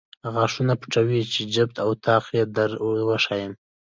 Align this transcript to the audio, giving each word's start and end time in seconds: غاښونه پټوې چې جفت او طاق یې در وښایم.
غاښونه 0.33 0.73
پټوې 0.81 1.21
چې 1.33 1.41
جفت 1.53 1.75
او 1.83 1.89
طاق 2.05 2.25
یې 2.37 2.43
در 2.55 2.71
وښایم. 3.09 3.53